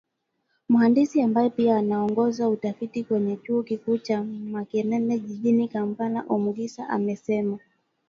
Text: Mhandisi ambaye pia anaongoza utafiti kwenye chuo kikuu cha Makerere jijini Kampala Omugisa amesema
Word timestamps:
Mhandisi 0.69 1.21
ambaye 1.21 1.49
pia 1.49 1.77
anaongoza 1.77 2.49
utafiti 2.49 3.03
kwenye 3.03 3.37
chuo 3.37 3.63
kikuu 3.63 3.97
cha 3.97 4.23
Makerere 4.23 5.19
jijini 5.19 5.67
Kampala 5.67 6.23
Omugisa 6.29 6.89
amesema 6.89 7.59